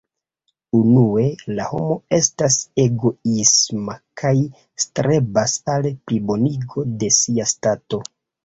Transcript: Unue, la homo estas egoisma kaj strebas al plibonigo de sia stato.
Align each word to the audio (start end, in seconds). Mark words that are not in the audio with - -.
Unue, 0.77 1.25
la 1.59 1.67
homo 1.71 1.97
estas 2.17 2.57
egoisma 2.85 3.99
kaj 4.23 4.33
strebas 4.87 5.57
al 5.75 5.89
plibonigo 6.09 6.91
de 7.05 7.13
sia 7.21 7.51
stato. 7.57 8.05